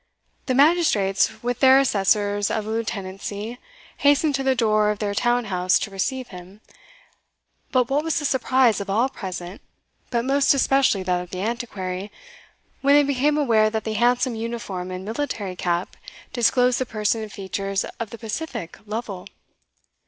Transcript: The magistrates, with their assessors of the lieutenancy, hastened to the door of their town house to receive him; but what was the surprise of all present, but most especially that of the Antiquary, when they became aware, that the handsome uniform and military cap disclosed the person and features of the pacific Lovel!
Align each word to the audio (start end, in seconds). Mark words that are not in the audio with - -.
The 0.47 0.55
magistrates, 0.55 1.29
with 1.43 1.59
their 1.59 1.77
assessors 1.77 2.49
of 2.49 2.65
the 2.65 2.71
lieutenancy, 2.71 3.59
hastened 3.97 4.33
to 4.33 4.41
the 4.41 4.55
door 4.55 4.89
of 4.89 4.97
their 4.97 5.13
town 5.13 5.45
house 5.45 5.77
to 5.77 5.91
receive 5.91 6.29
him; 6.29 6.59
but 7.71 7.87
what 7.87 8.03
was 8.03 8.17
the 8.17 8.25
surprise 8.25 8.81
of 8.81 8.89
all 8.89 9.09
present, 9.09 9.61
but 10.09 10.25
most 10.25 10.55
especially 10.55 11.03
that 11.03 11.21
of 11.21 11.29
the 11.29 11.41
Antiquary, 11.43 12.11
when 12.81 12.95
they 12.95 13.03
became 13.03 13.37
aware, 13.37 13.69
that 13.69 13.83
the 13.83 13.93
handsome 13.93 14.33
uniform 14.33 14.89
and 14.89 15.05
military 15.05 15.55
cap 15.55 15.95
disclosed 16.33 16.79
the 16.79 16.87
person 16.87 17.21
and 17.21 17.31
features 17.31 17.85
of 17.99 18.09
the 18.09 18.17
pacific 18.17 18.79
Lovel! 18.87 19.27